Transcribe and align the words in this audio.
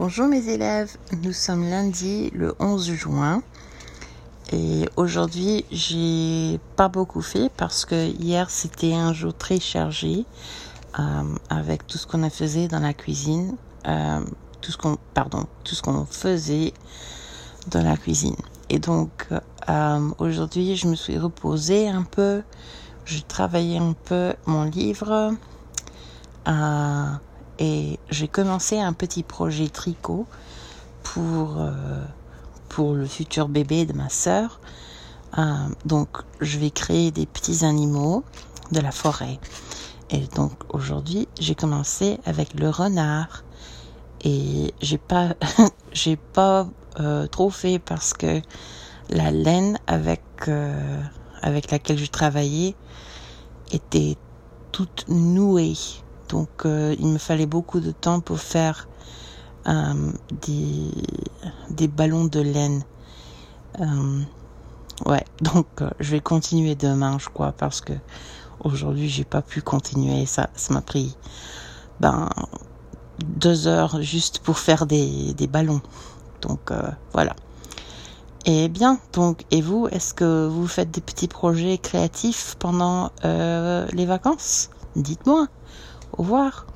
Bonjour 0.00 0.28
mes 0.28 0.48
élèves, 0.48 0.96
nous 1.22 1.34
sommes 1.34 1.68
lundi 1.68 2.30
le 2.32 2.54
11 2.58 2.90
juin 2.94 3.42
et 4.50 4.88
aujourd'hui 4.96 5.66
j'ai 5.70 6.58
pas 6.74 6.88
beaucoup 6.88 7.20
fait 7.20 7.50
parce 7.58 7.84
que 7.84 8.08
hier 8.08 8.48
c'était 8.48 8.94
un 8.94 9.12
jour 9.12 9.34
très 9.34 9.60
chargé 9.60 10.24
euh, 10.98 11.02
avec 11.50 11.86
tout 11.86 11.98
ce 11.98 12.06
qu'on 12.06 12.22
a 12.22 12.30
faisait 12.30 12.66
dans 12.66 12.80
la 12.80 12.94
cuisine, 12.94 13.56
euh, 13.86 14.20
tout 14.62 14.72
ce 14.72 14.78
qu'on 14.78 14.96
pardon, 15.12 15.44
tout 15.64 15.74
ce 15.74 15.82
qu'on 15.82 16.06
faisait 16.06 16.72
dans 17.70 17.82
la 17.82 17.98
cuisine. 17.98 18.36
Et 18.70 18.78
donc 18.78 19.28
euh, 19.68 20.10
aujourd'hui 20.16 20.76
je 20.76 20.88
me 20.88 20.94
suis 20.94 21.18
reposée 21.18 21.90
un 21.90 22.04
peu, 22.04 22.40
je 23.04 23.20
travaillais 23.20 23.76
un 23.76 23.92
peu 24.06 24.32
mon 24.46 24.64
livre. 24.64 25.34
J'ai 27.60 28.26
commencé 28.26 28.80
un 28.80 28.94
petit 28.94 29.22
projet 29.22 29.68
tricot 29.68 30.26
pour, 31.02 31.60
euh, 31.60 31.74
le 32.78 33.06
futur 33.06 33.48
bébé 33.48 33.84
de 33.84 33.92
ma 33.92 34.08
sœur. 34.08 34.60
Euh, 35.36 35.42
donc, 35.84 36.08
je 36.40 36.58
vais 36.58 36.70
créer 36.70 37.10
des 37.10 37.26
petits 37.26 37.62
animaux 37.64 38.24
de 38.72 38.80
la 38.80 38.90
forêt. 38.90 39.38
Et 40.08 40.26
donc, 40.34 40.52
aujourd'hui, 40.70 41.28
j'ai 41.38 41.54
commencé 41.54 42.18
avec 42.24 42.58
le 42.58 42.70
renard. 42.70 43.44
Et 44.24 44.72
j'ai 44.80 44.96
pas, 44.96 45.34
j'ai 45.92 46.16
pas 46.16 46.66
euh, 46.98 47.26
trop 47.26 47.50
fait 47.50 47.78
parce 47.78 48.14
que 48.14 48.40
la 49.10 49.30
laine 49.30 49.78
avec, 49.86 50.22
avec 51.42 51.70
laquelle 51.70 51.98
je 51.98 52.06
travaillais 52.06 52.74
était 53.70 54.16
toute 54.72 55.04
nouée. 55.08 55.74
Donc 56.30 56.64
euh, 56.64 56.94
il 56.98 57.08
me 57.08 57.18
fallait 57.18 57.46
beaucoup 57.46 57.80
de 57.80 57.90
temps 57.90 58.20
pour 58.20 58.38
faire 58.38 58.88
euh, 59.66 60.12
des, 61.70 61.88
ballons 61.88 62.24
de 62.24 62.40
laine. 62.40 62.84
Euh, 63.80 64.20
ouais, 65.06 65.24
donc 65.40 65.66
je 65.98 66.10
vais 66.12 66.20
continuer 66.20 66.76
demain, 66.76 67.18
je 67.18 67.28
crois, 67.28 67.52
parce 67.52 67.80
que 67.80 67.92
aujourd'hui 68.60 69.08
j'ai 69.08 69.24
pas 69.24 69.42
pu 69.42 69.60
continuer. 69.60 70.24
Ça, 70.26 70.48
ça 70.54 70.72
m'a 70.72 70.82
pris 70.82 71.16
ben 71.98 72.28
deux 73.24 73.66
heures 73.66 74.00
juste 74.00 74.38
pour 74.38 74.58
faire 74.58 74.86
des, 74.86 75.34
ballons. 75.50 75.82
Donc 76.42 76.72
voilà. 77.12 77.34
Et 78.46 78.68
bien, 78.68 78.98
donc, 79.12 79.44
et 79.50 79.60
vous, 79.60 79.86
est-ce 79.88 80.14
que 80.14 80.46
vous 80.46 80.66
faites 80.66 80.90
des 80.90 81.02
petits 81.02 81.28
projets 81.28 81.76
créatifs 81.76 82.56
pendant 82.58 83.10
les 83.22 84.06
vacances? 84.06 84.70
Dites-moi. 84.96 85.48
Au 86.12 86.22
revoir. 86.22 86.66